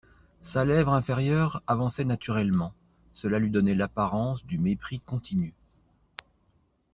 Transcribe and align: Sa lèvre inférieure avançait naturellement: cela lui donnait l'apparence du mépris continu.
Sa 0.39 0.65
lèvre 0.65 0.93
inférieure 0.93 1.61
avançait 1.67 2.05
naturellement: 2.05 2.73
cela 3.13 3.37
lui 3.37 3.51
donnait 3.51 3.75
l'apparence 3.75 4.43
du 4.47 4.57
mépris 4.57 4.99
continu. 4.99 5.53